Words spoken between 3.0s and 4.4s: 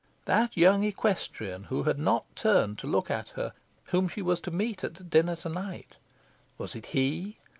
at her; whom she